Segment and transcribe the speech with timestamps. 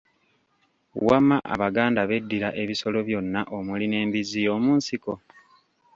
[1.07, 5.13] Wamma Abaganda b'eddira ebisolo byonna omuli n'embizzi y'omunsiko?